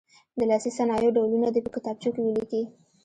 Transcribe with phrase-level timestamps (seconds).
[0.37, 2.63] د لاسي صنایعو ډولونه دې په کتابچو کې ولیکي.